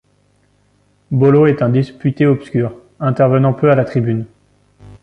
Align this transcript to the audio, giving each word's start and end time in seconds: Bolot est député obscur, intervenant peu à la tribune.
Bolot 1.11 1.45
est 1.45 1.61
député 1.69 2.25
obscur, 2.25 2.75
intervenant 2.99 3.53
peu 3.53 3.69
à 3.69 3.75
la 3.75 3.85
tribune. 3.85 4.25